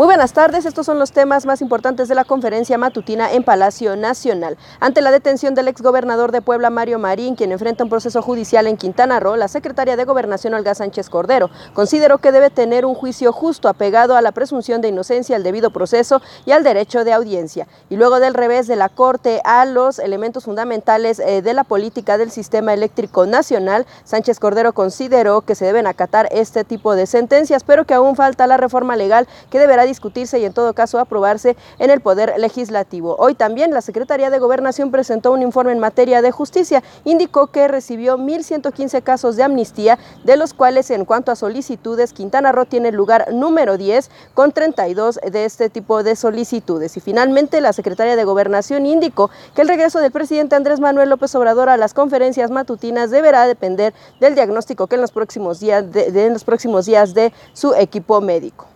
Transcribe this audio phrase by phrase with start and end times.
[0.00, 3.96] Muy buenas tardes, estos son los temas más importantes de la conferencia matutina en Palacio
[3.96, 4.56] Nacional.
[4.80, 8.78] Ante la detención del exgobernador de Puebla, Mario Marín, quien enfrenta un proceso judicial en
[8.78, 13.30] Quintana Roo, la secretaria de Gobernación, Olga Sánchez Cordero, consideró que debe tener un juicio
[13.30, 17.68] justo apegado a la presunción de inocencia, al debido proceso y al derecho de audiencia.
[17.90, 22.16] Y luego del revés de la Corte a los elementos fundamentales eh, de la política
[22.16, 27.64] del sistema eléctrico nacional, Sánchez Cordero consideró que se deben acatar este tipo de sentencias,
[27.64, 31.56] pero que aún falta la reforma legal que deberá discutirse y en todo caso aprobarse
[31.78, 33.16] en el Poder Legislativo.
[33.18, 36.82] Hoy también la Secretaría de Gobernación presentó un informe en materia de justicia.
[37.04, 42.52] Indicó que recibió 1.115 casos de amnistía, de los cuales en cuanto a solicitudes, Quintana
[42.52, 46.96] Roo tiene el lugar número 10 con 32 de este tipo de solicitudes.
[46.96, 51.34] Y finalmente la Secretaría de Gobernación indicó que el regreso del presidente Andrés Manuel López
[51.34, 56.26] Obrador a las conferencias matutinas deberá depender del diagnóstico que en los próximos días de,
[56.26, 58.66] en los próximos días de su equipo médico.